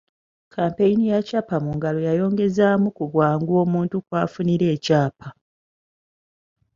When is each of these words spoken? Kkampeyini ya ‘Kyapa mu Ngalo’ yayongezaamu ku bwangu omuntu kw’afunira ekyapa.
Kkampeyini 0.45 1.05
ya 1.11 1.19
‘Kyapa 1.27 1.55
mu 1.65 1.71
Ngalo’ 1.77 1.99
yayongezaamu 2.07 2.87
ku 2.97 3.03
bwangu 3.11 3.51
omuntu 3.63 3.95
kw’afunira 4.05 4.65
ekyapa. 4.75 5.27